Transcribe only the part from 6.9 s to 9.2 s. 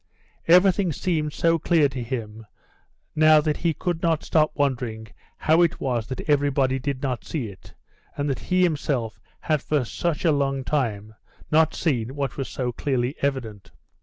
not see it, and that he himself